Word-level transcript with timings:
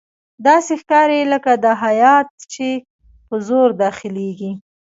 داسې 0.47 0.73
ښکاري 0.81 1.21
لکه 1.33 1.51
دا 1.65 1.73
هیات 1.85 2.27
چې 2.53 2.67
په 3.27 3.35
زور 3.47 3.69
داخليږي. 3.81 4.51